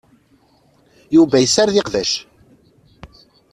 [1.15, 2.11] Yuba yessared iqbac.